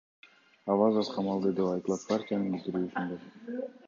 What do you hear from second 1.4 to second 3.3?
деп айтылат партиянын билдирүүсүндө.